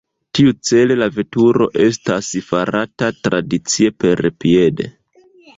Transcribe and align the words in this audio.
Tiucele 0.37 0.95
la 1.01 1.07
veturo 1.17 1.67
estas 1.89 2.31
farata 2.49 3.11
tradicie 3.29 3.93
perpiede. 4.07 4.91